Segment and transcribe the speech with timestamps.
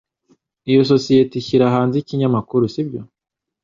[0.69, 3.01] Iyo sosiyete ishyira hanze ikinyamakuru, sibyo?